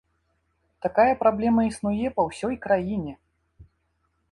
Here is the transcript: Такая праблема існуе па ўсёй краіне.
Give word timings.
Такая 0.85 1.11
праблема 1.19 1.61
існуе 1.71 2.07
па 2.17 2.27
ўсёй 2.31 2.59
краіне. 2.67 3.13